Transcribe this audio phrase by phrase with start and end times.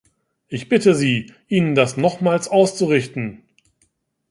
[0.47, 3.43] Ich bitte Sie, ihnen das nochmals auszurichten.